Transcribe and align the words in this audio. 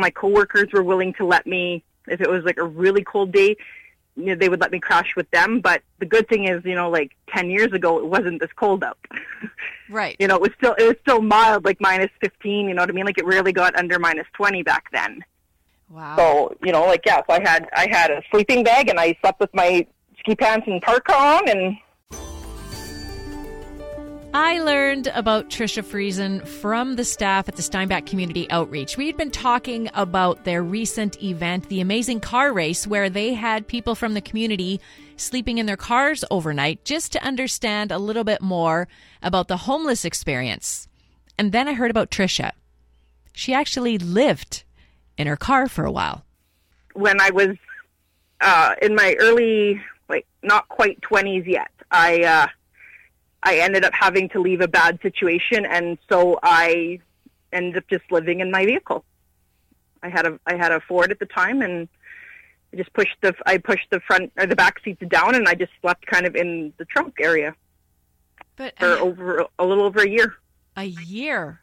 My 0.00 0.10
coworkers 0.10 0.72
were 0.72 0.82
willing 0.82 1.12
to 1.14 1.26
let 1.26 1.46
me, 1.46 1.84
if 2.08 2.20
it 2.20 2.28
was 2.28 2.44
like 2.44 2.58
a 2.58 2.64
really 2.64 3.04
cold 3.04 3.32
day, 3.32 3.56
you 4.16 4.26
know, 4.26 4.34
they 4.34 4.48
would 4.48 4.60
let 4.60 4.72
me 4.72 4.80
crash 4.80 5.14
with 5.16 5.30
them. 5.30 5.60
But 5.60 5.82
the 5.98 6.06
good 6.06 6.28
thing 6.28 6.44
is, 6.44 6.64
you 6.64 6.74
know, 6.74 6.90
like 6.90 7.12
10 7.34 7.50
years 7.50 7.72
ago, 7.72 7.98
it 7.98 8.06
wasn't 8.06 8.40
this 8.40 8.52
cold 8.56 8.84
out. 8.84 8.98
Right. 9.88 10.14
you 10.20 10.28
know, 10.28 10.36
it 10.36 10.40
was 10.40 10.52
still, 10.56 10.76
it 10.78 10.84
was 10.84 10.94
still 11.02 11.20
mild, 11.20 11.64
like 11.64 11.80
minus 11.80 12.10
15, 12.20 12.68
you 12.68 12.74
know 12.74 12.82
what 12.82 12.88
I 12.88 12.92
mean? 12.92 13.06
Like 13.06 13.18
it 13.18 13.26
rarely 13.26 13.52
got 13.52 13.74
under 13.74 13.98
minus 13.98 14.26
20 14.34 14.62
back 14.62 14.84
then. 14.92 15.24
Wow. 15.88 16.14
So, 16.16 16.56
you 16.62 16.70
know, 16.70 16.84
like, 16.84 17.04
yeah, 17.04 17.22
so 17.28 17.34
I 17.34 17.40
had, 17.40 17.68
I 17.74 17.88
had 17.90 18.12
a 18.12 18.22
sleeping 18.30 18.62
bag 18.62 18.88
and 18.88 19.00
I 19.00 19.18
slept 19.20 19.40
with 19.40 19.52
my 19.52 19.84
ski 20.20 20.36
pants 20.36 20.68
and 20.68 20.80
parka 20.80 21.12
on 21.12 21.48
and 21.48 21.76
I 24.32 24.60
learned 24.60 25.08
about 25.08 25.50
Trisha 25.50 25.82
Friesen 25.82 26.46
from 26.46 26.94
the 26.94 27.04
staff 27.04 27.48
at 27.48 27.56
the 27.56 27.62
Steinbach 27.62 28.06
Community 28.06 28.48
Outreach. 28.50 28.96
We 28.96 29.08
had 29.08 29.16
been 29.16 29.32
talking 29.32 29.90
about 29.92 30.44
their 30.44 30.62
recent 30.62 31.20
event, 31.20 31.68
the 31.68 31.80
Amazing 31.80 32.20
Car 32.20 32.52
Race, 32.52 32.86
where 32.86 33.10
they 33.10 33.34
had 33.34 33.66
people 33.66 33.96
from 33.96 34.14
the 34.14 34.20
community 34.20 34.80
sleeping 35.16 35.58
in 35.58 35.66
their 35.66 35.76
cars 35.76 36.24
overnight 36.30 36.84
just 36.84 37.10
to 37.12 37.24
understand 37.24 37.90
a 37.90 37.98
little 37.98 38.22
bit 38.22 38.40
more 38.40 38.86
about 39.20 39.48
the 39.48 39.56
homeless 39.56 40.04
experience. 40.04 40.86
And 41.36 41.50
then 41.50 41.66
I 41.66 41.72
heard 41.72 41.90
about 41.90 42.10
Trisha. 42.10 42.52
She 43.32 43.52
actually 43.52 43.98
lived 43.98 44.62
in 45.18 45.26
her 45.26 45.36
car 45.36 45.68
for 45.68 45.84
a 45.84 45.92
while. 45.92 46.24
when 46.94 47.20
I 47.20 47.30
was 47.30 47.56
uh, 48.40 48.74
in 48.80 48.94
my 48.94 49.16
early, 49.18 49.80
like 50.08 50.26
not 50.42 50.68
quite 50.68 51.02
twenties 51.02 51.44
yet, 51.46 51.70
I 51.90 52.22
uh, 52.22 52.46
I 53.42 53.56
ended 53.58 53.84
up 53.84 53.92
having 53.94 54.28
to 54.30 54.40
leave 54.40 54.60
a 54.60 54.68
bad 54.68 54.98
situation, 55.02 55.64
and 55.64 55.98
so 56.10 56.38
I 56.42 57.00
ended 57.52 57.78
up 57.78 57.84
just 57.88 58.04
living 58.10 58.40
in 58.40 58.50
my 58.50 58.64
vehicle. 58.66 59.04
I 60.02 60.08
had 60.08 60.26
a 60.26 60.38
I 60.46 60.56
had 60.56 60.72
a 60.72 60.80
Ford 60.80 61.10
at 61.10 61.18
the 61.18 61.26
time, 61.26 61.62
and 61.62 61.88
I 62.72 62.76
just 62.76 62.92
pushed 62.92 63.16
the 63.22 63.34
I 63.46 63.58
pushed 63.58 63.88
the 63.90 64.00
front 64.00 64.32
or 64.38 64.46
the 64.46 64.56
back 64.56 64.80
seats 64.84 65.02
down, 65.08 65.34
and 65.34 65.48
I 65.48 65.54
just 65.54 65.72
slept 65.80 66.06
kind 66.06 66.26
of 66.26 66.36
in 66.36 66.72
the 66.78 66.84
trunk 66.84 67.14
area 67.20 67.54
But 68.56 68.78
for 68.78 68.86
over 68.98 69.46
a 69.58 69.64
little 69.66 69.84
over 69.84 70.00
a 70.00 70.08
year. 70.08 70.34
a 70.76 70.84
year. 70.84 71.60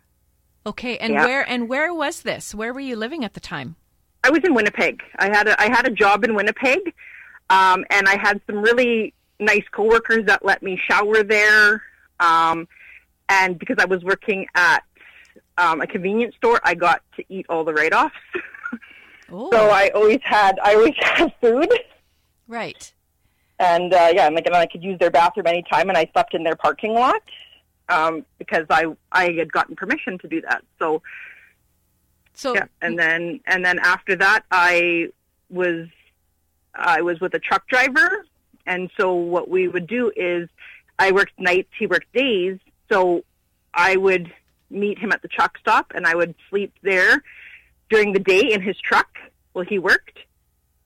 Okay, 0.66 0.98
and 0.98 1.14
Yeah. 1.14 1.26
where 1.26 1.48
and 1.50 1.70
where 1.70 1.94
was 1.94 2.24
this? 2.24 2.54
Where 2.54 2.74
were 2.74 2.80
you 2.82 2.96
living 2.96 3.24
at 3.24 3.34
the 3.34 3.40
time? 3.40 3.76
I 4.24 4.30
was 4.32 4.40
in 4.44 4.54
Winnipeg. 4.54 5.02
I 5.18 5.28
had 5.30 5.48
a 5.48 5.60
I 5.62 5.70
had 5.70 5.88
a 5.88 5.92
job 5.92 6.24
in 6.24 6.34
Winnipeg, 6.36 6.94
um, 7.50 7.86
and 7.92 8.08
I 8.10 8.18
had 8.18 8.42
some 8.48 8.58
really 8.58 9.14
nice 9.40 9.64
coworkers 9.72 10.26
that 10.26 10.44
let 10.44 10.62
me 10.64 10.80
shower 10.90 11.24
there. 11.24 11.82
Um, 12.20 12.68
and 13.30 13.60
because 13.60 13.78
I 13.80 13.86
was 13.86 14.04
working 14.04 14.48
at 14.56 14.84
um, 15.58 15.82
a 15.82 15.88
convenience 15.88 16.36
store, 16.36 16.60
I 16.64 16.76
got 16.76 17.02
to 17.18 17.24
eat 17.30 17.46
all 17.50 17.64
the 17.64 17.74
write 17.74 17.94
offs. 17.94 18.16
Oh, 19.32 19.50
so 19.54 19.70
I 19.70 19.90
always 19.90 20.20
had 20.24 20.60
I 20.64 20.76
always 20.76 20.94
had 21.00 21.34
food, 21.42 21.70
right. 22.48 22.94
and 23.60 23.94
uh, 23.94 24.12
yeah, 24.14 24.28
and 24.28 24.36
like 24.36 24.46
and 24.46 24.56
I 24.56 24.66
could 24.66 24.84
use 24.84 24.98
their 25.00 25.12
bathroom 25.12 25.48
anytime, 25.48 25.90
and 25.90 25.98
I 25.98 26.10
slept 26.14 26.34
in 26.34 26.44
their 26.44 26.56
parking 26.56 26.94
lot 26.94 27.22
um, 27.90 28.26
because 28.38 28.66
I 28.70 28.86
I 29.12 29.32
had 29.34 29.52
gotten 29.52 29.76
permission 29.76 30.18
to 30.20 30.28
do 30.28 30.42
that. 30.42 30.64
So 30.80 31.02
So 32.34 32.54
yeah 32.54 32.66
and 32.82 32.98
then 32.98 33.40
and 33.48 33.66
then 33.66 33.80
after 33.80 34.16
that 34.16 34.44
i 34.52 35.08
was 35.50 35.88
i 36.76 37.02
was 37.02 37.20
with 37.20 37.34
a 37.34 37.40
truck 37.40 37.68
driver 37.68 38.26
and 38.68 38.92
so 39.00 39.14
what 39.14 39.50
we 39.50 39.68
would 39.68 39.88
do 39.88 40.12
is 40.16 40.48
i 41.00 41.12
worked 41.12 41.40
nights 41.40 41.70
he 41.80 41.88
worked 41.88 42.12
days 42.14 42.60
so 42.92 43.24
i 43.74 43.96
would 43.96 44.32
meet 44.70 45.00
him 45.00 45.12
at 45.12 45.22
the 45.24 45.28
truck 45.28 45.58
stop 45.58 45.92
and 45.96 46.06
i 46.06 46.14
would 46.14 46.36
sleep 46.50 46.74
there 46.84 47.24
during 47.90 48.14
the 48.14 48.20
day 48.20 48.52
in 48.52 48.62
his 48.62 48.78
truck 48.78 49.08
while 49.54 49.66
he 49.66 49.80
worked. 49.80 50.20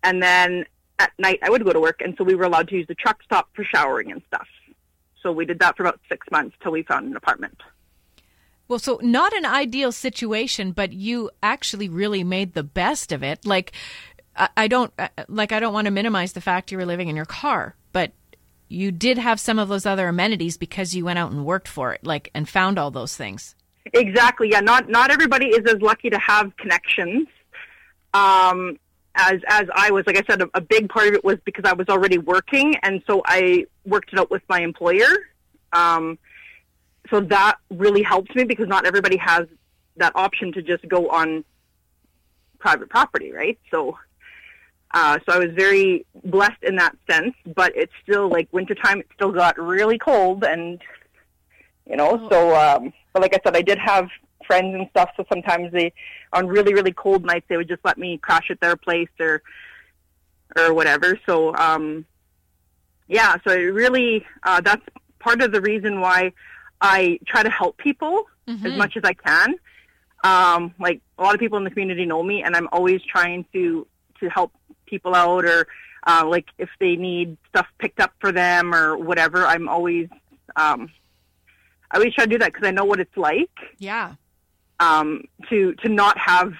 And 0.03 0.21
then 0.21 0.65
at 0.99 1.11
night 1.17 1.39
i 1.43 1.49
would 1.49 1.63
go 1.63 1.73
to 1.73 1.79
work 1.79 2.01
and 2.01 2.15
so 2.17 2.23
we 2.23 2.35
were 2.35 2.45
allowed 2.45 2.67
to 2.69 2.75
use 2.75 2.88
the 2.88 2.95
truck 2.95 3.21
stop 3.23 3.49
for 3.53 3.63
showering 3.63 4.11
and 4.11 4.21
stuff. 4.27 4.47
So 5.21 5.31
we 5.31 5.45
did 5.45 5.59
that 5.59 5.77
for 5.77 5.83
about 5.83 6.00
six 6.09 6.25
months 6.31 6.56
till 6.61 6.72
we 6.72 6.83
found 6.83 7.07
an 7.07 7.16
apartment. 7.16 7.61
Well, 8.67 8.79
so 8.79 9.00
not 9.03 9.33
an 9.33 9.45
ideal 9.45 9.91
situation, 9.91 10.72
but 10.72 10.94
you 10.94 11.29
actually 11.44 11.89
really 11.89 12.23
made 12.23 12.53
the 12.53 12.63
best 12.63 13.11
of 13.11 13.22
it. 13.22 13.45
Like, 13.45 13.73
I, 14.36 14.68
don't 14.68 14.94
uh, 14.97 15.09
like 15.28 15.52
I 15.52 15.59
don't 15.59 15.74
want 15.74 15.86
to 15.86 15.92
minimize 15.92 16.34
the 16.34 16.42
fact 16.42 16.72
you 16.72 16.78
were 16.78 16.86
living 16.86 17.09
in 17.09 17.16
your 17.16 17.25
car, 17.25 17.75
but 17.92 18.12
you 18.69 18.92
did 18.92 19.18
have 19.18 19.40
some 19.40 19.59
of 19.59 19.68
those 19.68 19.86
other 19.86 20.08
amenities 20.08 20.58
because 20.58 20.96
you 20.96 21.06
went 21.06 21.19
out 21.19 21.31
and 21.31 21.46
worked 21.46 21.68
for 21.68 21.94
it, 21.94 22.06
like 22.06 22.31
and 22.34 22.47
found 22.47 22.80
all 22.80 22.92
those 22.92 23.16
things. 23.16 23.56
Exactly. 23.94 24.50
Yeah. 24.50 24.62
Not 24.62 24.90
not 24.90 25.12
everybody 25.12 25.47
is 25.47 25.69
as 25.72 25.81
lucky 25.81 26.09
to 26.09 26.19
have 26.19 26.56
connections. 26.58 27.28
Um, 28.14 28.78
as 29.16 29.42
as 29.47 29.68
I 29.75 29.92
was, 29.92 30.06
like 30.08 30.18
I 30.18 30.24
said, 30.30 30.42
a, 30.42 30.50
a 30.53 30.62
big 30.62 30.90
part 30.90 31.09
of 31.09 31.13
it 31.13 31.24
was 31.24 31.38
because 31.44 31.66
I 31.66 31.74
was 31.74 31.90
already 31.90 32.18
working, 32.18 32.75
and 32.84 33.03
so 33.08 33.22
I 33.25 33.66
worked 33.86 34.13
it 34.13 34.19
out 34.19 34.31
with 34.31 34.44
my 34.48 34.62
employer. 34.62 35.09
Um, 35.74 36.18
so 37.09 37.19
that 37.19 37.58
really 37.69 38.03
helped 38.03 38.34
me 38.36 38.46
because 38.46 38.68
not 38.68 38.86
everybody 38.86 39.18
has 39.18 39.48
that 39.98 40.16
option 40.16 40.53
to 40.53 40.62
just 40.62 40.88
go 40.88 41.09
on 41.09 41.44
private 42.59 42.90
property, 42.90 43.31
right? 43.34 43.59
So. 43.69 43.98
Uh, 44.94 45.19
so 45.25 45.34
I 45.34 45.40
was 45.40 45.52
very 45.53 46.06
blessed 46.25 46.63
in 46.63 46.75
that 46.75 46.96
sense, 47.09 47.34
but 47.56 47.72
it's 47.75 47.94
still 48.03 48.29
like 48.29 48.50
wintertime. 48.52 49.00
It 49.00 49.07
still 49.16 49.31
got 49.31 49.57
really 49.57 49.97
cold, 49.97 50.44
and 50.44 50.81
you 51.90 51.96
know 51.97 52.28
so 52.29 52.56
um 52.56 52.94
but 53.12 53.24
like 53.24 53.34
i 53.34 53.40
said 53.44 53.56
i 53.56 53.62
did 53.62 53.78
have 53.78 54.07
friends 54.46 54.75
and 54.75 54.88
stuff 54.91 55.09
so 55.18 55.25
sometimes 55.28 55.72
they 55.72 55.91
on 56.31 56.47
really 56.47 56.74
really 56.74 56.94
cold 56.94 57.25
nights 57.25 57.46
they 57.50 57.57
would 57.57 57.68
just 57.68 57.84
let 57.84 57.97
me 57.97 58.18
crash 58.18 58.50
at 58.50 58.59
their 58.59 58.75
place 58.75 59.09
or 59.19 59.41
or 60.57 60.74
whatever. 60.74 61.18
So 61.25 61.56
um 61.56 62.06
yeah 63.07 63.35
so 63.46 63.53
it 63.53 63.74
really 63.74 64.25
uh 64.44 64.62
that's 64.62 64.84
part 65.19 65.41
of 65.41 65.51
the 65.51 65.62
reason 65.62 66.01
why 66.01 66.34
i 66.81 67.19
try 67.25 67.44
to 67.44 67.50
help 67.50 67.78
people 67.78 68.25
as 68.66 68.78
much 68.78 68.97
as 68.97 69.03
i 69.03 69.13
can. 69.13 69.56
Um 70.24 70.74
like 70.80 71.01
a 71.18 71.24
lot 71.24 71.34
of 71.34 71.40
people 71.40 71.57
in 71.57 71.63
the 71.63 71.69
community 71.69 72.06
know 72.06 72.24
me 72.24 72.44
and 72.44 72.56
i'm 72.56 72.68
always 72.72 73.01
trying 73.03 73.46
to 73.53 73.88
to 74.19 74.30
help 74.30 74.51
people 74.91 75.16
out 75.16 75.46
or 75.46 75.68
uh 76.06 76.24
like 76.28 76.47
if 76.59 76.69
they 76.79 76.96
need 76.96 77.38
stuff 77.50 77.68
picked 77.79 78.00
up 78.00 78.12
for 78.19 78.31
them 78.31 78.75
or 78.75 78.96
whatever 78.97 79.46
i'm 79.46 79.68
always 79.68 80.07
um 80.56 80.90
I 81.94 81.97
always 81.97 82.13
try 82.13 82.24
to 82.24 82.29
do 82.29 82.38
that 82.38 82.53
because 82.53 82.66
I 82.66 82.72
know 82.72 82.85
what 82.85 83.01
it's 83.01 83.18
like 83.18 83.51
Yeah. 83.80 84.13
um, 84.80 85.25
to 85.50 85.74
to 85.84 85.90
not 85.90 86.18
have 86.18 86.53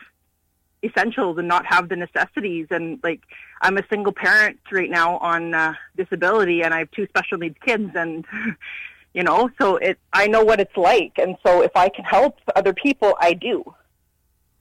essentials 0.84 1.38
and 1.38 1.48
not 1.48 1.66
have 1.66 1.88
the 1.88 1.96
necessities. 1.96 2.68
And 2.70 3.00
like, 3.02 3.22
I'm 3.62 3.78
a 3.78 3.84
single 3.90 4.12
parent 4.12 4.60
right 4.74 4.90
now 4.90 5.18
on 5.20 5.54
uh, 5.54 5.74
disability, 5.96 6.64
and 6.64 6.74
I 6.74 6.80
have 6.80 6.92
two 6.92 7.08
special 7.08 7.38
needs 7.38 7.56
kids, 7.66 7.92
and 7.96 8.26
you 9.14 9.24
know, 9.24 9.50
so 9.58 9.78
it 9.78 9.98
I 10.12 10.28
know 10.28 10.44
what 10.44 10.60
it's 10.60 10.76
like. 10.76 11.14
And 11.18 11.38
so 11.46 11.62
if 11.62 11.72
I 11.78 11.88
can 11.88 12.04
help 12.04 12.38
other 12.58 12.74
people, 12.74 13.16
I 13.22 13.32
do. 13.32 13.74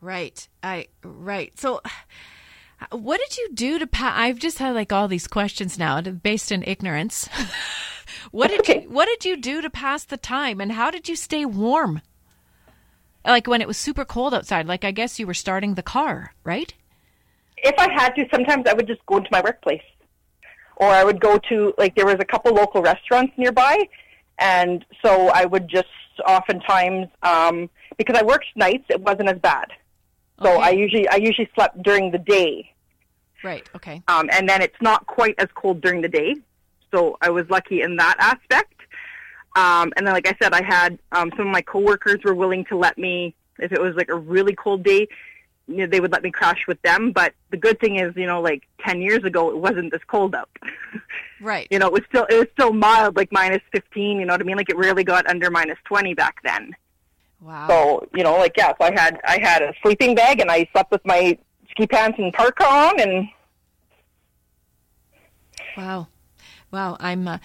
Right. 0.00 0.46
I 0.62 0.86
right. 1.02 1.50
So 1.58 1.80
what 2.90 3.20
did 3.20 3.36
you 3.36 3.48
do 3.52 3.78
to 3.78 3.86
pa- 3.86 4.14
I've 4.16 4.38
just 4.38 4.58
had 4.58 4.74
like 4.74 4.92
all 4.92 5.08
these 5.08 5.26
questions 5.26 5.78
now 5.78 6.00
based 6.00 6.50
in 6.50 6.62
ignorance. 6.62 7.28
what 8.30 8.48
did 8.48 8.66
you 8.68 8.88
what 8.88 9.06
did 9.06 9.24
you 9.24 9.36
do 9.36 9.60
to 9.60 9.70
pass 9.70 10.04
the 10.04 10.16
time 10.16 10.60
and 10.60 10.72
how 10.72 10.90
did 10.90 11.08
you 11.08 11.16
stay 11.16 11.44
warm? 11.44 12.02
Like 13.24 13.46
when 13.46 13.60
it 13.60 13.68
was 13.68 13.76
super 13.76 14.04
cold 14.04 14.32
outside, 14.32 14.66
like 14.66 14.84
I 14.84 14.90
guess 14.92 15.18
you 15.18 15.26
were 15.26 15.34
starting 15.34 15.74
the 15.74 15.82
car, 15.82 16.34
right? 16.42 16.72
If 17.58 17.74
I 17.78 17.92
had 17.92 18.14
to, 18.14 18.26
sometimes 18.32 18.66
I 18.66 18.72
would 18.72 18.86
just 18.86 19.04
go 19.04 19.18
into 19.18 19.28
my 19.30 19.42
workplace, 19.42 19.82
or 20.76 20.88
I 20.88 21.04
would 21.04 21.20
go 21.20 21.38
to 21.50 21.74
like 21.76 21.94
there 21.94 22.06
was 22.06 22.16
a 22.18 22.24
couple 22.24 22.54
local 22.54 22.80
restaurants 22.80 23.34
nearby, 23.36 23.78
and 24.38 24.84
so 25.04 25.28
I 25.28 25.44
would 25.44 25.68
just 25.68 25.88
oftentimes 26.26 27.08
um, 27.22 27.68
because 27.98 28.16
I 28.18 28.24
worked 28.24 28.46
nights, 28.56 28.84
it 28.88 29.00
wasn't 29.00 29.28
as 29.28 29.38
bad. 29.38 29.70
So 30.42 30.54
Okay. 30.54 30.62
I 30.62 30.70
usually 30.70 31.08
I 31.08 31.16
usually 31.16 31.48
slept 31.54 31.82
during 31.82 32.10
the 32.10 32.18
day, 32.18 32.72
Right. 33.44 33.68
Okay. 33.76 34.02
um, 34.08 34.28
and 34.32 34.48
then 34.48 34.62
it's 34.62 34.80
not 34.80 35.06
quite 35.06 35.34
as 35.38 35.48
cold 35.54 35.80
during 35.80 36.00
the 36.00 36.08
day. 36.08 36.36
So 36.92 37.16
I 37.20 37.30
was 37.30 37.48
lucky 37.50 37.82
in 37.82 37.96
that 37.96 38.16
aspect. 38.18 38.74
Um, 39.56 39.92
and 39.96 40.06
then, 40.06 40.14
like 40.14 40.26
I 40.28 40.36
said, 40.42 40.52
I 40.52 40.62
had 40.62 40.98
um, 41.12 41.30
some 41.36 41.46
of 41.46 41.52
my 41.52 41.62
coworkers 41.62 42.18
were 42.24 42.34
willing 42.34 42.64
to 42.66 42.76
let 42.76 42.96
me 42.98 43.34
if 43.58 43.72
it 43.72 43.80
was 43.80 43.94
like 43.96 44.08
a 44.08 44.16
really 44.16 44.54
cold 44.54 44.82
day. 44.82 45.08
You 45.68 45.76
know, 45.78 45.86
they 45.86 46.00
would 46.00 46.10
let 46.12 46.22
me 46.22 46.30
crash 46.30 46.66
with 46.66 46.80
them. 46.82 47.12
But 47.12 47.34
the 47.50 47.56
good 47.56 47.78
thing 47.80 47.96
is, 47.96 48.14
you 48.16 48.26
know, 48.26 48.40
like 48.40 48.62
ten 48.84 49.00
years 49.02 49.22
ago, 49.24 49.50
it 49.50 49.56
wasn't 49.58 49.92
this 49.92 50.02
cold 50.06 50.34
out. 50.34 50.48
Right. 51.42 51.66
you 51.70 51.78
know, 51.78 51.86
it 51.86 51.92
was 51.94 52.02
still 52.06 52.26
it 52.28 52.34
was 52.36 52.48
still 52.52 52.72
mild, 52.74 53.16
like 53.16 53.32
minus 53.32 53.62
fifteen. 53.72 54.20
You 54.20 54.26
know 54.26 54.34
what 54.34 54.42
I 54.42 54.44
mean? 54.44 54.56
Like 54.58 54.68
it 54.68 54.76
rarely 54.76 55.04
got 55.04 55.26
under 55.26 55.50
minus 55.50 55.78
twenty 55.84 56.12
back 56.12 56.36
then. 56.44 56.76
Wow. 57.40 57.66
So 57.68 58.06
you 58.14 58.22
know, 58.22 58.36
like 58.36 58.56
yeah, 58.56 58.68
so 58.78 58.86
I 58.86 58.92
had 58.92 59.20
I 59.26 59.38
had 59.40 59.62
a 59.62 59.72
sleeping 59.82 60.14
bag 60.14 60.40
and 60.40 60.50
I 60.50 60.68
slept 60.72 60.90
with 60.92 61.04
my 61.04 61.38
ski 61.70 61.86
pants 61.86 62.18
and 62.18 62.32
parka 62.32 62.64
on, 62.66 63.00
and 63.00 63.28
Wow. 65.76 66.08
Wow, 66.70 66.96
I'm 67.00 67.26
uh, 67.26 67.38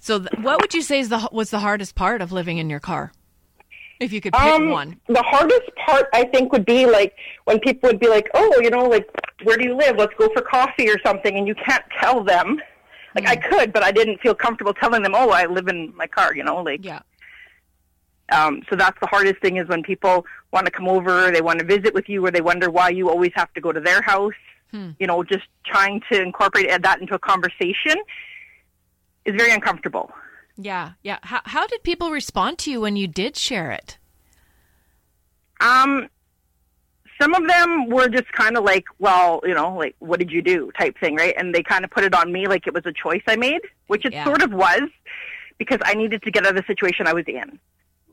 so 0.00 0.18
th- 0.20 0.30
what 0.36 0.60
would 0.60 0.74
you 0.74 0.82
say 0.82 0.98
is 1.00 1.08
the 1.10 1.28
was 1.32 1.50
the 1.50 1.58
hardest 1.60 1.94
part 1.94 2.22
of 2.22 2.32
living 2.32 2.58
in 2.58 2.70
your 2.70 2.80
car? 2.80 3.12
If 4.00 4.12
you 4.12 4.20
could 4.20 4.32
pick 4.32 4.42
Um, 4.54 4.70
one. 4.70 5.00
the 5.08 5.22
hardest 5.22 5.70
part, 5.84 6.06
I 6.12 6.24
think, 6.24 6.52
would 6.52 6.64
be 6.64 6.86
like 6.86 7.14
when 7.44 7.58
people 7.60 7.88
would 7.88 7.98
be 8.00 8.08
like, 8.08 8.28
"Oh, 8.34 8.60
you 8.62 8.70
know, 8.70 8.84
like 8.84 9.08
where 9.42 9.56
do 9.56 9.64
you 9.64 9.74
live? 9.76 9.96
Let's 9.96 10.14
go 10.18 10.28
for 10.32 10.40
coffee 10.42 10.88
or 10.88 10.98
something," 11.04 11.36
and 11.36 11.46
you 11.46 11.54
can't 11.54 11.84
tell 12.00 12.22
them. 12.22 12.60
Like 13.14 13.28
I 13.28 13.36
Mm. 13.36 13.50
could, 13.50 13.72
but 13.72 13.82
I 13.82 13.90
didn't 13.90 14.20
feel 14.20 14.34
comfortable 14.34 14.72
telling 14.74 15.02
them, 15.02 15.14
"Oh, 15.14 15.30
I 15.30 15.46
live 15.46 15.68
in 15.68 15.94
my 15.96 16.06
car." 16.06 16.34
You 16.34 16.44
know, 16.44 16.62
like 16.62 16.84
Yeah. 16.84 17.00
Um, 18.30 18.62
so 18.68 18.76
that's 18.76 18.98
the 19.00 19.06
hardest 19.06 19.40
thing 19.40 19.56
is 19.56 19.68
when 19.68 19.82
people 19.82 20.24
want 20.52 20.66
to 20.66 20.72
come 20.72 20.88
over, 20.88 21.30
they 21.30 21.40
want 21.40 21.58
to 21.60 21.64
visit 21.64 21.94
with 21.94 22.08
you, 22.08 22.24
or 22.24 22.30
they 22.30 22.40
wonder 22.40 22.70
why 22.70 22.90
you 22.90 23.08
always 23.08 23.32
have 23.34 23.52
to 23.54 23.60
go 23.60 23.72
to 23.72 23.80
their 23.80 24.02
house. 24.02 24.34
Hmm. 24.70 24.90
You 24.98 25.06
know, 25.06 25.24
just 25.24 25.44
trying 25.64 26.02
to 26.12 26.20
incorporate 26.20 26.68
that 26.82 27.00
into 27.00 27.14
a 27.14 27.18
conversation 27.18 27.96
is 29.24 29.34
very 29.34 29.52
uncomfortable. 29.52 30.10
Yeah. 30.56 30.92
Yeah. 31.02 31.18
How, 31.22 31.40
how 31.44 31.66
did 31.66 31.82
people 31.82 32.10
respond 32.10 32.58
to 32.58 32.70
you 32.70 32.80
when 32.80 32.96
you 32.96 33.06
did 33.06 33.36
share 33.36 33.70
it? 33.70 33.96
Um, 35.60 36.08
some 37.20 37.34
of 37.34 37.46
them 37.48 37.88
were 37.88 38.08
just 38.08 38.30
kind 38.32 38.56
of 38.56 38.64
like, 38.64 38.84
well, 38.98 39.40
you 39.44 39.54
know, 39.54 39.74
like, 39.74 39.96
what 39.98 40.18
did 40.18 40.30
you 40.30 40.42
do 40.42 40.70
type 40.78 40.98
thing, 41.00 41.16
right? 41.16 41.34
And 41.36 41.54
they 41.54 41.62
kind 41.62 41.84
of 41.84 41.90
put 41.90 42.04
it 42.04 42.14
on 42.14 42.30
me 42.32 42.46
like 42.46 42.66
it 42.66 42.74
was 42.74 42.84
a 42.86 42.92
choice 42.92 43.22
I 43.26 43.36
made, 43.36 43.60
which 43.88 44.04
it 44.04 44.12
Yeah. 44.12 44.24
sort 44.24 44.42
of 44.42 44.52
was 44.52 44.82
because 45.58 45.78
I 45.82 45.94
needed 45.94 46.22
to 46.22 46.30
get 46.30 46.46
out 46.46 46.56
of 46.56 46.56
the 46.56 46.66
situation 46.66 47.06
I 47.06 47.12
was 47.12 47.24
in. 47.26 47.58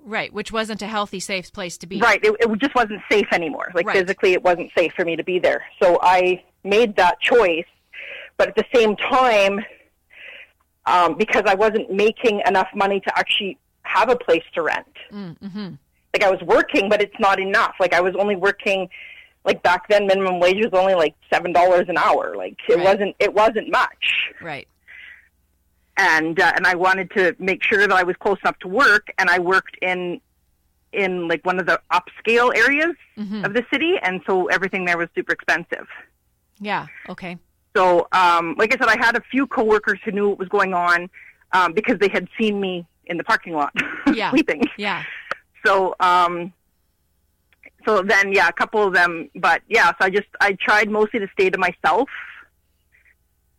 Right. 0.06 0.31
Which 0.31 0.52
wasn't 0.52 0.81
a 0.81 0.88
healthy, 0.88 1.19
safe 1.19 1.52
place 1.52 1.78
to 1.80 1.88
be. 1.88 2.00
Right. 2.00 2.24
It, 2.24 2.36
it 2.40 2.60
just 2.60 2.75
wasn't 2.75 3.02
safe 3.12 3.28
anymore. 3.31 3.72
Like 3.74 3.88
Right. 3.88 3.98
physically, 3.98 4.34
it 4.34 4.44
wasn't 4.44 4.72
safe 4.78 4.92
for 4.96 5.04
me 5.04 5.16
to 5.16 5.24
be 5.24 5.40
there. 5.40 5.63
So 5.81 6.00
I 6.02 6.44
made 6.63 6.96
that 6.98 7.19
choice. 7.19 7.66
But 8.38 8.50
at 8.50 8.56
the 8.56 8.66
same 8.74 8.96
time, 8.98 9.60
um, 10.86 11.16
because 11.18 11.44
I 11.48 11.56
wasn't 11.56 11.92
making 11.92 12.42
enough 12.46 12.68
money 12.75 13.00
to 13.00 13.18
actually 13.18 13.57
have 13.84 14.10
a 14.10 14.16
place 14.16 14.44
to 14.54 14.62
rent. 14.62 14.88
Mm-hmm. 15.12 15.74
like 16.13 16.24
I 16.24 16.30
was 16.30 16.42
working, 16.44 16.88
but 16.90 17.02
it's 17.02 17.16
not 17.19 17.40
enough. 17.40 17.74
Like 17.80 17.94
I 17.94 18.02
was 18.02 18.13
only 18.18 18.36
working, 18.36 18.90
like 19.46 19.63
back 19.63 19.88
then, 19.90 20.06
minimum 20.07 20.40
wage 20.40 20.57
was 20.57 20.72
only 20.74 20.96
like 20.96 21.16
seven 21.34 21.52
dollars 21.54 21.86
an 21.88 21.98
hour. 21.98 22.36
Like 22.36 22.57
it 22.69 22.75
Right. 22.78 22.84
wasn't, 22.86 23.16
it 23.19 23.34
wasn't 23.34 23.69
much. 23.72 24.31
Right. 24.42 24.68
And 25.97 26.39
uh, 26.39 26.51
and 26.56 26.68
I 26.68 26.75
wanted 26.75 27.09
to 27.12 27.36
make 27.39 27.63
sure 27.63 27.80
that 27.80 27.92
I 27.92 28.03
was 28.03 28.15
close 28.18 28.38
enough 28.44 28.59
to 28.59 28.68
work, 28.68 29.07
and 29.18 29.30
I 29.30 29.39
worked 29.39 29.77
in 29.81 30.19
in 30.92 31.27
like 31.27 31.45
one 31.45 31.59
of 31.59 31.65
the 31.65 31.80
upscale 31.92 32.56
areas 32.56 32.95
Mhm. 33.18 33.45
of 33.45 33.53
the 33.53 33.65
city, 33.71 33.95
and 34.01 34.21
so 34.27 34.47
everything 34.47 34.86
there 34.86 34.97
was 34.97 35.07
super 35.15 35.31
expensive. 35.33 35.88
Yeah. 36.59 36.88
Okay. 37.09 37.38
So, 37.75 38.07
um, 38.13 38.56
like 38.57 38.74
I 38.74 38.77
said, 38.77 38.88
I 38.88 38.97
had 39.06 39.18
a 39.18 39.21
few 39.31 39.45
coworkers 39.47 40.00
who 40.06 40.12
knew 40.12 40.30
what 40.30 40.39
was 40.39 40.47
going 40.50 40.74
on 40.74 41.09
um, 41.51 41.74
because 41.74 41.97
they 42.00 42.07
had 42.09 42.27
seen 42.39 42.59
me 42.62 42.86
in 43.07 43.18
the 43.18 43.24
parking 43.24 43.53
lot 43.53 43.74
Yeah. 44.13 44.31
sleeping. 44.31 44.63
Yeah. 44.77 45.03
so 45.65 45.95
um 46.00 46.53
so 47.86 48.01
then 48.01 48.31
yeah 48.33 48.47
a 48.47 48.53
couple 48.53 48.81
of 48.88 48.94
them 48.94 49.30
but 49.36 49.62
yeah 49.68 49.88
so 49.97 49.97
i 50.01 50.09
just 50.09 50.27
i 50.42 50.53
tried 50.53 50.89
mostly 50.89 51.19
to 51.19 51.27
stay 51.33 51.50
to 51.50 51.57
myself 51.57 52.07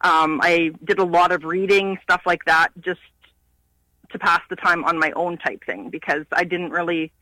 um 0.03 0.41
i 0.43 0.71
did 0.85 0.99
a 0.99 1.05
lot 1.05 1.33
of 1.33 1.45
reading 1.45 1.99
stuff 2.03 2.23
like 2.27 2.45
that 2.45 2.69
just 2.81 3.01
to 4.11 4.19
pass 4.19 4.41
the 4.51 4.57
time 4.57 4.85
on 4.85 4.99
my 4.99 5.11
own 5.13 5.37
type 5.39 5.63
thing 5.65 5.91
because 5.91 6.25
i 6.33 6.45
didn't 6.45 6.71
really 6.71 7.13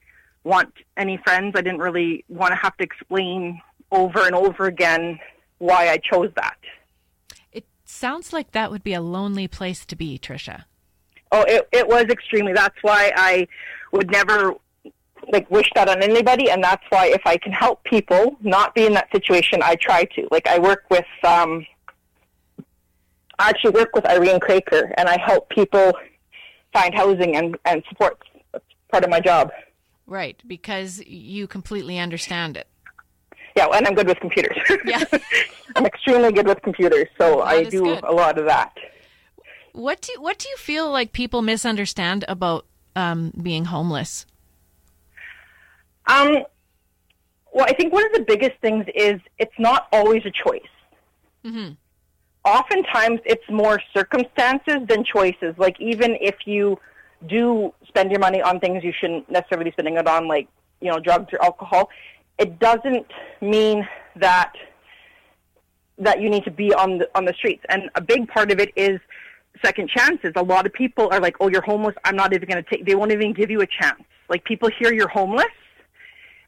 want 0.44 0.72
any 0.96 1.16
friends 1.18 1.52
i 1.56 1.60
didn't 1.60 1.80
really 1.80 2.24
want 2.28 2.50
to 2.50 2.56
have 2.56 2.76
to 2.76 2.84
explain 2.84 3.60
over 3.90 4.26
and 4.26 4.34
over 4.34 4.66
again 4.66 5.18
why 5.58 5.88
i 5.88 5.96
chose 5.98 6.30
that 6.36 6.56
It 7.52 7.64
sounds 7.84 8.32
like 8.32 8.52
that 8.52 8.70
would 8.70 8.82
be 8.84 8.94
a 8.94 9.00
lonely 9.00 9.46
place 9.48 9.86
to 9.86 9.96
be, 9.96 10.18
Trisha. 10.18 10.64
Oh, 11.32 11.44
it, 11.48 11.68
it 11.72 11.88
was 11.88 12.04
extremely. 12.04 12.52
That's 12.52 12.76
why 12.82 13.12
I 13.16 13.48
would 13.92 14.10
never 14.10 14.54
like 15.32 15.50
wish 15.50 15.68
that 15.74 15.88
on 15.88 16.02
anybody, 16.02 16.50
and 16.50 16.62
that's 16.62 16.84
why 16.90 17.06
if 17.06 17.22
I 17.24 17.36
can 17.36 17.52
help 17.52 17.82
people 17.84 18.36
not 18.40 18.74
be 18.74 18.86
in 18.86 18.92
that 18.94 19.08
situation, 19.10 19.60
I 19.62 19.74
try 19.76 20.04
to. 20.16 20.28
Like 20.30 20.46
I 20.46 20.58
work 20.58 20.84
with, 20.90 21.06
um, 21.24 21.66
I 23.38 23.48
actually 23.50 23.70
work 23.72 23.94
with 23.94 24.06
Irene 24.06 24.40
Craker, 24.40 24.92
and 24.96 25.08
I 25.08 25.18
help 25.20 25.48
people 25.50 25.92
find 26.72 26.94
housing 26.94 27.36
and 27.36 27.56
and 27.64 27.82
support. 27.88 28.18
That's 28.52 28.64
part 28.90 29.04
of 29.04 29.10
my 29.10 29.20
job. 29.20 29.50
Right. 30.06 30.40
Because 30.46 31.00
you 31.06 31.46
completely 31.46 31.98
understand 31.98 32.56
it. 32.56 32.68
Yeah, 33.56 33.68
and 33.72 33.86
I'm 33.86 33.94
good 33.94 34.06
with 34.08 34.20
computers. 34.20 34.56
Yeah. 34.84 35.02
I'm 35.76 35.86
extremely 35.86 36.30
good 36.32 36.46
with 36.46 36.60
computers, 36.62 37.08
so 37.18 37.36
That 37.38 37.44
I 37.46 37.64
do 37.64 37.82
good. 37.82 38.04
a 38.04 38.12
lot 38.12 38.38
of 38.38 38.44
that. 38.46 38.72
What 39.72 40.00
do 40.02 40.12
what 40.20 40.38
do 40.38 40.48
you 40.48 40.56
feel 40.56 40.90
like 40.90 41.12
people 41.12 41.42
misunderstand 41.42 42.24
about 42.28 42.66
um, 42.94 43.32
being 43.42 43.64
homeless? 43.66 44.26
Um, 46.06 46.44
well, 47.52 47.66
I 47.68 47.72
think 47.72 47.92
one 47.92 48.04
of 48.06 48.12
the 48.12 48.22
biggest 48.22 48.52
things 48.60 48.84
is 48.94 49.20
it's 49.38 49.58
not 49.58 49.88
always 49.92 50.22
a 50.26 50.30
choice. 50.30 50.62
Mm-hmm. 51.44 51.72
Oftentimes, 52.44 53.20
it's 53.24 53.48
more 53.50 53.80
circumstances 53.96 54.78
than 54.88 55.04
choices. 55.04 55.54
Like 55.56 55.80
even 55.80 56.16
if 56.20 56.34
you 56.46 56.78
do 57.26 57.72
spend 57.88 58.10
your 58.10 58.20
money 58.20 58.42
on 58.42 58.60
things 58.60 58.84
you 58.84 58.92
shouldn't 58.98 59.30
necessarily 59.30 59.70
be 59.70 59.72
spending 59.72 59.96
it 59.96 60.06
on, 60.06 60.28
like 60.28 60.46
you 60.80 60.90
know 60.90 60.98
drugs 60.98 61.32
or 61.32 61.42
alcohol, 61.42 61.88
it 62.38 62.58
doesn't 62.58 63.06
mean 63.40 63.88
that 64.16 64.52
that 65.98 66.20
you 66.20 66.28
need 66.28 66.44
to 66.44 66.50
be 66.50 66.74
on 66.74 66.98
the 66.98 67.08
on 67.14 67.24
the 67.24 67.32
streets. 67.32 67.64
And 67.68 67.88
a 67.94 68.00
big 68.00 68.28
part 68.28 68.50
of 68.50 68.58
it 68.58 68.72
is 68.76 69.00
second 69.64 69.88
chances. 69.88 70.32
A 70.36 70.42
lot 70.42 70.66
of 70.66 70.72
people 70.72 71.08
are 71.12 71.20
like, 71.20 71.36
"Oh, 71.40 71.48
you're 71.48 71.62
homeless. 71.62 71.94
I'm 72.04 72.16
not 72.16 72.34
even 72.34 72.48
going 72.48 72.62
to 72.62 72.68
take." 72.68 72.84
They 72.84 72.94
won't 72.94 73.12
even 73.12 73.32
give 73.32 73.50
you 73.50 73.62
a 73.62 73.66
chance. 73.66 74.02
Like 74.28 74.44
people 74.44 74.68
hear 74.78 74.92
you're 74.92 75.08
homeless, 75.08 75.46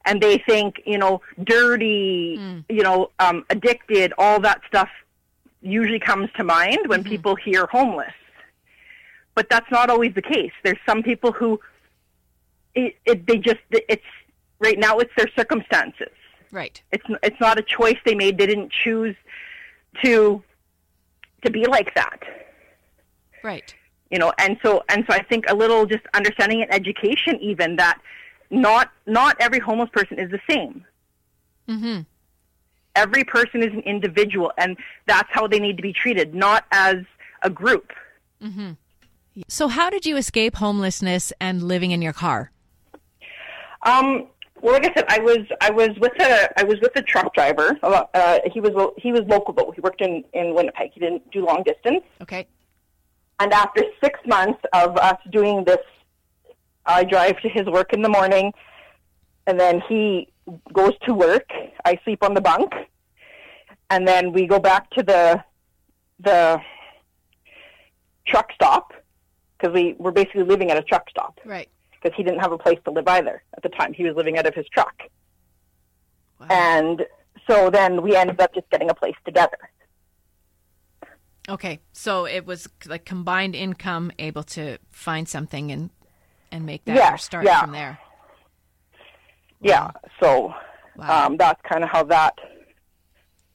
and 0.05 0.21
they 0.21 0.39
think, 0.49 0.83
you 0.85 0.99
know, 0.99 1.21
dirty, 1.45 2.39
you 2.69 2.83
know, 2.83 3.11
um, 3.19 3.45
addicted, 3.51 4.13
all 4.19 4.41
that 4.41 4.61
stuff 4.67 4.89
usually 5.67 5.99
comes 5.99 6.29
to 6.37 6.45
mind 6.45 6.79
when 6.87 7.03
people 7.05 7.35
hear 7.37 7.67
homeless. 7.67 8.13
But 9.35 9.49
that's 9.51 9.71
not 9.71 9.91
always 9.91 10.15
the 10.15 10.23
case. 10.23 10.53
There's 10.65 10.79
some 10.87 11.03
people 11.03 11.33
who 11.33 11.61
it, 12.75 12.97
it 13.05 13.27
they 13.27 13.39
just 13.39 13.61
it's 13.71 14.03
right 14.61 14.79
now 14.79 14.99
it's 14.99 15.13
their 15.17 15.29
circumstances. 15.37 16.09
Right. 16.53 16.81
It's 16.93 17.05
it's 17.23 17.41
not 17.41 17.59
a 17.59 17.63
choice 17.63 17.97
they 18.05 18.15
made. 18.15 18.39
They 18.39 18.47
didn't 18.47 18.73
choose 18.85 19.17
to 20.05 20.43
to 21.45 21.51
be 21.51 21.65
like 21.67 21.95
that 21.95 22.21
Right. 23.43 23.73
you 24.11 24.19
know 24.19 24.33
and 24.39 24.59
so 24.63 24.83
and 24.89 25.05
so 25.09 25.15
i 25.15 25.23
think 25.23 25.45
a 25.49 25.55
little 25.55 25.87
just 25.87 26.03
understanding 26.15 26.61
and 26.63 26.73
education 26.75 27.39
even 27.41 27.77
that 27.77 28.01
not 28.51 28.91
not 29.07 29.37
every 29.39 29.59
homeless 29.61 29.91
person 29.93 30.19
is 30.19 30.31
the 30.31 30.41
same 30.51 30.85
Mm-hmm. 31.69 32.01
Every 32.97 33.23
person 33.23 33.63
is 33.63 33.73
an 33.73 33.81
individual 33.81 34.53
and 34.59 34.77
that's 35.07 35.29
how 35.31 35.47
they 35.47 35.61
need 35.61 35.77
to 35.77 35.83
be 35.83 35.93
treated 35.93 36.35
not 36.35 36.65
as 36.73 36.97
a 37.43 37.51
group. 37.51 37.93
So, 39.49 39.69
how 39.69 39.91
did 39.91 40.07
you 40.07 40.17
escape 40.17 40.57
homelessness 40.57 41.33
and 41.41 41.63
living 41.63 41.91
in 41.91 42.03
your 42.03 42.13
car? 42.13 42.51
um 43.83 44.27
well 44.63 44.73
like 44.73 44.87
i 44.91 44.95
said 44.95 45.05
i 45.09 45.19
was 45.21 45.39
i 45.61 45.71
was 45.71 45.91
with 45.99 46.13
a 46.21 46.61
i 46.61 46.65
was 46.65 46.77
with 46.81 46.93
a 46.97 47.03
truck 47.03 47.33
driver. 47.35 47.79
Uh, 47.83 48.39
he 48.53 48.61
was 48.61 48.73
he 48.97 49.13
was 49.13 49.23
local 49.27 49.55
though. 49.55 49.71
He 49.75 49.81
worked 49.81 50.01
in 50.01 50.25
in 50.33 50.55
winnipeg. 50.55 50.91
He 50.93 51.01
didn't 51.01 51.31
do 51.31 51.45
long 51.45 51.63
distance. 51.63 52.03
Okay. 52.23 52.47
And 53.39 53.53
after 53.53 53.83
six 54.03 54.19
months 54.27 54.61
of 54.73 54.97
us 54.97 55.19
doing 55.31 55.65
this, 55.65 55.85
I 56.87 57.05
drive 57.05 57.39
to 57.43 57.49
his 57.51 57.67
work 57.67 57.93
in 57.93 58.01
the 58.01 58.09
morning, 58.09 58.53
and 59.47 59.61
then 59.61 59.83
he 59.89 60.29
goes 60.73 60.93
to 61.07 61.15
work. 61.15 61.49
I 61.85 61.99
sleep 62.05 62.23
on 62.23 62.35
the 62.35 62.41
bunk, 62.41 62.73
and 63.91 64.07
then 64.07 64.33
we 64.33 64.47
go 64.47 64.59
back 64.59 64.91
to 64.91 65.03
the 65.03 65.43
the 66.21 66.61
truck 68.27 68.51
stop 68.55 68.93
because 69.59 69.73
we 69.75 69.95
were 69.99 70.13
basically 70.13 70.43
living 70.43 70.71
at 70.71 70.77
a 70.77 70.83
truck 70.83 71.09
stop 71.11 71.39
Right. 71.45 71.69
because 71.93 72.17
he 72.17 72.23
didn't 72.23 72.41
have 72.41 72.53
a 72.53 72.59
place 72.59 72.79
to 72.85 72.91
live 72.91 73.07
either 73.07 73.43
at 73.57 73.63
the 73.63 73.69
time. 73.69 73.93
He 73.93 74.03
was 74.05 74.17
living 74.17 74.39
out 74.39 74.47
of 74.47 74.55
his 74.55 74.67
truck, 74.73 74.95
Wow. 76.41 76.47
and 76.51 77.07
so 77.49 77.71
then 77.71 78.03
we 78.03 78.17
ended 78.17 78.41
up 78.41 78.55
just 78.55 78.69
getting 78.71 78.91
a 78.91 78.95
place 78.95 79.15
together. 79.25 79.59
Okay. 81.49 81.79
So 81.93 82.27
it 82.27 82.45
was 82.45 82.69
like 82.87 83.05
combined 83.05 83.55
income, 83.55 84.11
able 84.19 84.43
to 84.45 84.79
find 84.91 85.29
something 85.29 85.71
and 85.71 85.91
and 86.51 86.65
make 86.67 86.85
that 86.87 86.97
your 87.11 87.19
start 87.19 87.45
yeah. 87.45 87.61
from 87.61 87.73
there. 87.73 87.99
Yeah, 89.67 89.91
so 90.21 90.55
Wow. 90.97 91.27
um, 91.27 91.37
that's 91.37 91.61
kind 91.63 91.85
of 91.85 91.91
how 91.91 92.05
that 92.05 92.35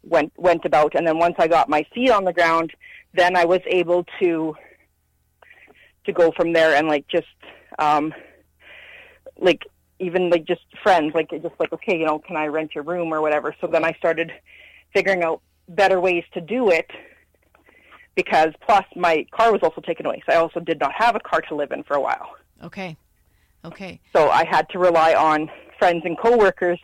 went 0.03 0.31
went 0.37 0.65
about. 0.65 0.95
And 0.95 1.07
then 1.07 1.17
once 1.17 1.35
I 1.39 1.47
got 1.47 1.69
my 1.69 1.85
feet 1.93 2.11
on 2.11 2.23
the 2.23 2.33
ground, 2.33 2.71
then 3.13 3.35
I 3.35 3.45
was 3.45 3.61
able 3.65 4.05
to 4.19 4.55
to 6.05 6.11
go 6.11 6.31
from 6.35 6.53
there 6.53 6.75
and 6.75 6.87
like 6.87 7.07
just 7.07 7.27
um, 7.79 8.13
like 9.37 9.63
even 9.99 10.29
like 10.29 10.45
just 10.45 10.61
friends, 10.83 11.13
like 11.15 11.29
just 11.29 11.55
like 11.59 11.71
okay, 11.73 11.97
you 11.97 12.05
know, 12.05 12.19
can 12.19 12.35
I 12.35 12.47
rent 12.47 12.75
your 12.75 12.83
room 12.83 13.13
or 13.13 13.21
whatever. 13.21 13.55
So 13.61 13.67
then 13.67 13.85
I 13.85 13.93
started 13.93 14.31
figuring 14.93 15.23
out 15.23 15.41
better 15.69 15.99
ways 15.99 16.23
to 16.33 16.41
do 16.41 16.69
it 16.69 16.89
because 18.15 18.49
plus 18.61 18.85
my 18.95 19.25
car 19.31 19.51
was 19.51 19.61
also 19.63 19.81
taken 19.81 20.05
away, 20.05 20.21
so 20.25 20.33
I 20.33 20.37
also 20.37 20.59
did 20.59 20.79
not 20.79 20.91
have 20.93 21.15
a 21.15 21.19
car 21.19 21.41
to 21.41 21.55
live 21.55 21.71
in 21.71 21.83
for 21.83 21.95
a 21.95 22.01
while. 22.01 22.35
Okay. 22.63 22.97
Okay. 23.63 23.99
So 24.13 24.29
I 24.29 24.43
had 24.45 24.67
to 24.69 24.79
rely 24.79 25.13
on 25.13 25.49
friends 25.81 26.03
and 26.05 26.15
coworkers 26.15 26.79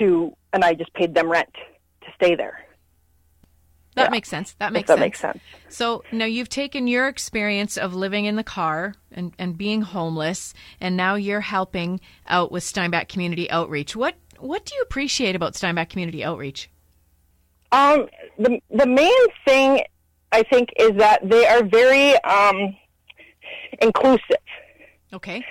to, 0.00 0.36
and 0.52 0.64
I 0.64 0.74
just 0.74 0.92
paid 0.94 1.14
them 1.14 1.30
rent 1.30 1.54
to 2.00 2.06
stay 2.16 2.34
there. 2.34 2.58
That 3.94 4.06
Yeah. 4.06 4.10
makes 4.10 4.28
sense. 4.28 4.54
That 4.58 4.72
makes 4.72 4.88
that 4.88 4.94
sense. 4.94 5.00
makes 5.00 5.20
sense. 5.20 5.38
So 5.68 6.02
now 6.10 6.24
you've 6.24 6.48
taken 6.48 6.88
your 6.88 7.06
experience 7.06 7.76
of 7.78 7.94
living 7.94 8.24
in 8.24 8.34
the 8.34 8.42
car 8.42 8.94
and, 9.12 9.32
and 9.38 9.56
being 9.56 9.82
homeless, 9.82 10.54
and 10.80 10.96
now 10.96 11.14
you're 11.14 11.40
helping 11.40 12.00
out 12.26 12.50
with 12.50 12.64
Steinbach 12.64 13.08
Community 13.08 13.48
Outreach. 13.48 13.94
What 13.94 14.16
what 14.38 14.66
do 14.66 14.74
you 14.74 14.82
appreciate 14.82 15.34
about 15.36 15.54
Steinbach 15.54 15.88
Community 15.88 16.22
Outreach? 16.24 16.68
Um, 17.70 18.08
the 18.38 18.60
the 18.70 18.86
main 18.86 19.26
thing 19.46 19.82
I 20.32 20.42
think 20.42 20.70
is 20.78 20.90
that 20.96 21.20
they 21.26 21.46
are 21.46 21.64
very 21.64 22.16
um, 22.22 22.76
inclusive. 23.80 24.44
Okay. 25.14 25.42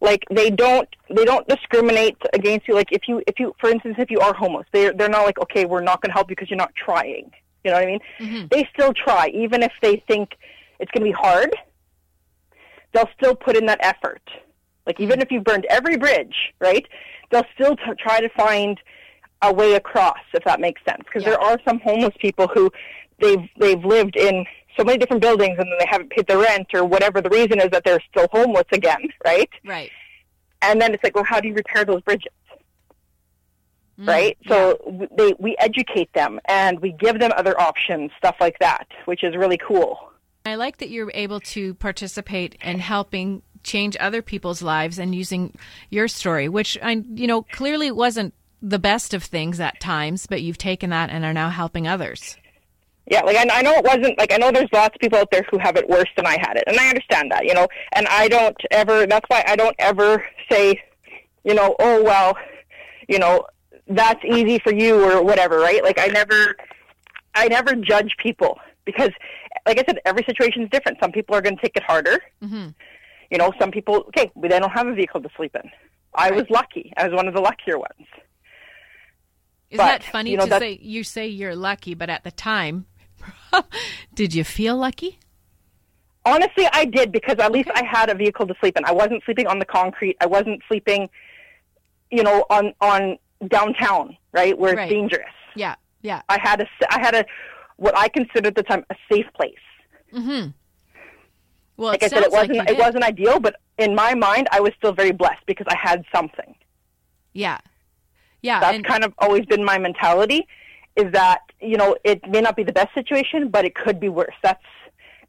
Like 0.00 0.24
they 0.30 0.50
don't 0.50 0.88
they 1.14 1.24
don't 1.24 1.46
discriminate 1.48 2.16
against 2.32 2.68
you. 2.68 2.74
Like 2.74 2.92
if 2.92 3.02
you 3.08 3.22
if 3.26 3.38
you 3.40 3.54
for 3.60 3.68
instance 3.68 3.96
if 3.98 4.10
you 4.10 4.20
are 4.20 4.32
homeless, 4.34 4.66
they're 4.72 4.92
they're 4.92 5.08
not 5.08 5.24
like 5.24 5.40
okay 5.40 5.64
we're 5.64 5.82
not 5.82 6.00
going 6.00 6.10
to 6.10 6.14
help 6.14 6.30
you 6.30 6.36
because 6.36 6.50
you're 6.50 6.56
not 6.56 6.74
trying. 6.74 7.30
You 7.64 7.72
know 7.72 7.78
what 7.78 7.82
I 7.82 7.86
mean? 7.86 8.00
Mm-hmm. 8.20 8.46
They 8.50 8.68
still 8.72 8.92
try 8.94 9.28
even 9.34 9.62
if 9.62 9.72
they 9.82 10.02
think 10.06 10.36
it's 10.78 10.90
going 10.92 11.04
to 11.04 11.10
be 11.10 11.12
hard. 11.12 11.54
They'll 12.92 13.10
still 13.16 13.34
put 13.34 13.56
in 13.56 13.66
that 13.66 13.80
effort. 13.82 14.22
Like 14.86 15.00
even 15.00 15.14
mm-hmm. 15.14 15.22
if 15.22 15.30
you've 15.32 15.44
burned 15.44 15.66
every 15.68 15.96
bridge, 15.96 16.34
right? 16.60 16.86
They'll 17.30 17.44
still 17.54 17.76
t- 17.76 17.82
try 17.98 18.20
to 18.20 18.28
find 18.30 18.80
a 19.42 19.52
way 19.52 19.74
across, 19.74 20.18
if 20.32 20.44
that 20.44 20.60
makes 20.60 20.80
sense. 20.88 21.02
Because 21.04 21.24
Yeah. 21.24 21.30
there 21.30 21.40
are 21.40 21.58
some 21.66 21.80
homeless 21.80 22.14
people 22.18 22.48
who 22.48 22.70
they've 23.20 23.48
they've 23.58 23.84
lived 23.84 24.16
in 24.16 24.46
so 24.78 24.84
many 24.84 24.98
different 24.98 25.22
buildings 25.22 25.56
and 25.58 25.70
then 25.70 25.78
they 25.78 25.86
haven't 25.88 26.10
paid 26.10 26.26
their 26.26 26.38
rent 26.38 26.68
or 26.72 26.84
whatever 26.84 27.20
the 27.20 27.30
reason 27.30 27.60
is 27.60 27.68
that 27.70 27.82
they're 27.84 28.00
still 28.10 28.28
homeless 28.32 28.66
again, 28.72 29.08
right? 29.24 29.50
Right. 29.64 29.90
And 30.62 30.80
then 30.80 30.94
it's 30.94 31.04
like, 31.04 31.14
well, 31.14 31.24
how 31.24 31.40
do 31.40 31.48
you 31.48 31.54
repair 31.54 31.84
those 31.84 32.02
bridges? 32.02 32.32
Mm, 33.98 34.06
right? 34.06 34.38
So 34.46 34.78
w 34.84 35.08
they 35.16 35.34
we 35.38 35.56
educate 35.58 36.12
them 36.14 36.40
and 36.46 36.80
we 36.80 36.92
give 36.92 37.18
them 37.18 37.32
other 37.36 37.60
options, 37.60 38.10
stuff 38.16 38.36
like 38.40 38.58
that, 38.60 38.86
which 39.06 39.24
is 39.24 39.36
really 39.36 39.58
cool. 39.58 39.98
I 40.46 40.54
like 40.54 40.78
that 40.78 40.88
you're 40.88 41.10
able 41.14 41.40
to 41.40 41.74
participate 41.74 42.56
in 42.62 42.78
helping 42.78 43.42
change 43.64 43.96
other 44.00 44.22
people's 44.22 44.62
lives 44.62 44.98
and 44.98 45.14
using 45.14 45.54
your 45.90 46.08
story, 46.08 46.48
which 46.48 46.78
I, 46.82 47.02
you 47.14 47.26
know, 47.26 47.42
clearly 47.42 47.90
wasn't 47.90 48.34
the 48.62 48.78
best 48.78 49.14
of 49.14 49.22
things 49.22 49.60
at 49.60 49.80
times, 49.80 50.26
but 50.26 50.42
you've 50.42 50.58
taken 50.58 50.90
that 50.90 51.10
and 51.10 51.24
are 51.24 51.34
now 51.34 51.50
helping 51.50 51.86
others. 51.86 52.36
Yeah, 53.10 53.22
like 53.22 53.36
I, 53.36 53.46
I 53.50 53.62
know 53.62 53.72
it 53.72 53.84
wasn't 53.84 54.18
like 54.18 54.32
I 54.32 54.36
know 54.36 54.50
there's 54.52 54.68
lots 54.72 54.94
of 54.94 55.00
people 55.00 55.18
out 55.18 55.30
there 55.30 55.44
who 55.50 55.58
have 55.58 55.76
it 55.76 55.88
worse 55.88 56.08
than 56.16 56.26
I 56.26 56.36
had 56.38 56.56
it, 56.56 56.64
and 56.66 56.78
I 56.78 56.88
understand 56.88 57.30
that, 57.32 57.46
you 57.46 57.54
know. 57.54 57.66
And 57.94 58.06
I 58.08 58.28
don't 58.28 58.56
ever. 58.70 59.06
That's 59.06 59.24
why 59.28 59.42
I 59.46 59.56
don't 59.56 59.76
ever 59.78 60.24
say, 60.50 60.80
you 61.44 61.54
know, 61.54 61.74
oh 61.78 62.02
well, 62.02 62.36
you 63.08 63.18
know, 63.18 63.46
that's 63.88 64.22
easy 64.24 64.58
for 64.58 64.74
you 64.74 65.02
or 65.02 65.22
whatever, 65.22 65.58
right? 65.58 65.82
Like 65.82 65.98
I 65.98 66.08
never, 66.08 66.54
I 67.34 67.48
never 67.48 67.74
judge 67.76 68.14
people 68.18 68.58
because, 68.84 69.10
like 69.66 69.78
I 69.78 69.84
said, 69.86 70.00
every 70.04 70.24
situation 70.24 70.62
is 70.62 70.70
different. 70.70 70.98
Some 71.00 71.12
people 71.12 71.34
are 71.34 71.40
going 71.40 71.56
to 71.56 71.62
take 71.62 71.76
it 71.76 71.82
harder. 71.84 72.20
Mm-hmm. 72.42 72.68
You 73.30 73.38
know, 73.38 73.52
some 73.58 73.70
people, 73.70 74.04
okay, 74.08 74.30
they 74.36 74.48
don't 74.48 74.70
have 74.70 74.86
a 74.86 74.94
vehicle 74.94 75.22
to 75.22 75.28
sleep 75.36 75.54
in. 75.54 75.70
I 76.14 76.30
was 76.30 76.44
lucky. 76.50 76.92
I 76.96 77.06
was 77.06 77.14
one 77.14 77.28
of 77.28 77.34
the 77.34 77.40
luckier 77.40 77.78
ones. 77.78 78.06
Isn't 79.70 79.84
But, 79.84 79.86
that 79.86 80.02
funny 80.02 80.30
you 80.30 80.38
know, 80.38 80.46
to 80.46 80.58
say? 80.58 80.78
You 80.80 81.04
say 81.04 81.26
you're 81.26 81.54
lucky, 81.54 81.94
but 81.94 82.08
at 82.08 82.24
the 82.24 82.30
time, 82.30 82.86
did 84.14 84.34
you 84.34 84.44
feel 84.44 84.76
lucky? 84.76 85.18
Honestly, 86.24 86.66
I 86.72 86.84
did 86.84 87.10
because 87.12 87.36
at 87.38 87.52
least 87.52 87.70
I 87.74 87.84
had 87.84 88.10
a 88.10 88.14
vehicle 88.14 88.46
to 88.46 88.54
sleep 88.60 88.76
in. 88.76 88.84
I 88.84 88.92
wasn't 88.92 89.22
sleeping 89.24 89.46
on 89.46 89.58
the 89.58 89.64
concrete. 89.64 90.16
I 90.20 90.26
wasn't 90.26 90.60
sleeping, 90.68 91.08
you 92.10 92.22
know, 92.22 92.44
on 92.50 92.74
on 92.80 93.18
downtown, 93.48 94.16
right, 94.32 94.58
where 94.58 94.74
Right. 94.76 94.84
it's 94.90 94.92
dangerous. 94.92 95.32
Yeah, 95.54 95.76
yeah. 96.02 96.20
I 96.28 96.38
had 96.40 96.60
a 96.60 96.66
I 96.90 97.00
had 97.00 97.14
a 97.14 97.24
what 97.76 97.96
I 97.96 98.08
considered 98.08 98.46
at 98.48 98.54
the 98.56 98.62
time 98.62 98.84
a 98.90 98.96
safe 99.10 99.26
place. 99.34 99.54
Mm-hmm. 100.12 100.50
Well, 101.76 101.88
Like 101.92 102.02
it 102.02 102.06
I 102.06 102.08
said, 102.16 102.24
it 102.24 102.32
wasn't 102.32 102.56
like 102.58 102.68
it 102.70 102.76
did. 102.76 102.78
wasn't 102.78 103.04
ideal, 103.04 103.38
but 103.40 103.56
in 103.78 103.94
my 103.94 104.14
mind, 104.14 104.48
I 104.50 104.60
was 104.60 104.72
still 104.76 104.92
very 104.92 105.12
blessed 105.12 105.46
because 105.46 105.66
I 105.68 105.76
had 105.76 106.04
something. 106.14 106.54
Yeah, 107.32 107.58
yeah. 108.42 108.60
That's 108.60 108.74
and, 108.76 108.84
kind 108.84 109.04
of 109.04 109.14
always 109.18 109.46
been 109.46 109.64
my 109.64 109.78
mentality. 109.78 110.46
Is 110.96 111.12
that 111.12 111.40
you 111.60 111.76
know 111.76 111.96
it 112.04 112.20
may 112.28 112.40
not 112.40 112.56
be 112.56 112.62
the 112.64 112.72
best 112.72 112.94
situation, 112.94 113.48
but 113.48 113.64
it 113.64 113.74
could 113.74 113.98
be 114.00 114.08
worse. 114.08 114.34
That's 114.42 114.62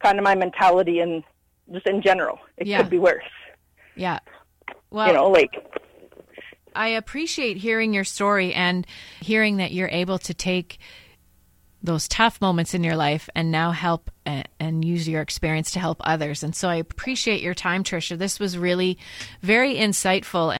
kind 0.01 0.17
of 0.17 0.23
my 0.23 0.35
mentality, 0.35 0.99
and 0.99 1.23
just 1.71 1.85
in 1.87 2.01
general, 2.01 2.39
it 2.57 2.67
Yeah. 2.67 2.77
could 2.77 2.89
be 2.89 2.99
worse. 2.99 3.23
yeah. 3.95 4.19
Well, 4.91 5.07
you 5.07 5.13
know, 5.13 5.29
like 5.29 5.51
I 6.75 6.89
appreciate 6.89 7.57
hearing 7.57 7.93
your 7.93 8.03
story 8.03 8.53
and 8.53 8.85
hearing 9.19 9.57
that 9.57 9.71
you're 9.71 9.89
able 9.89 10.17
to 10.19 10.33
take 10.33 10.79
those 11.81 12.07
tough 12.07 12.41
moments 12.41 12.73
in 12.73 12.83
your 12.83 12.95
life 12.95 13.29
and 13.35 13.51
now 13.51 13.71
help 13.71 14.11
and, 14.25 14.47
and 14.59 14.83
use 14.83 15.07
your 15.07 15.21
experience 15.21 15.71
to 15.71 15.79
help 15.79 15.97
others. 16.01 16.43
And 16.43 16.55
so 16.55 16.67
I 16.69 16.75
appreciate 16.75 17.41
your 17.41 17.53
time, 17.53 17.83
Trisha. 17.83 18.17
This 18.17 18.39
was 18.39 18.57
really 18.57 18.97
very 19.41 19.75
insightful. 19.75 20.55